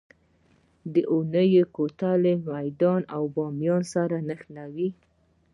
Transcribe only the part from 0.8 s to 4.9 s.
د اونی کوتل میدان او بامیان نښلوي